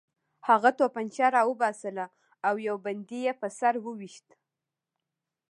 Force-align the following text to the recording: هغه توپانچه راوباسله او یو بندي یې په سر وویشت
هغه 0.47 0.69
توپانچه 0.79 1.25
راوباسله 1.35 2.05
او 2.47 2.53
یو 2.67 2.75
بندي 2.85 3.19
یې 3.25 3.33
په 3.41 3.47
سر 3.59 3.73
وویشت 3.85 4.27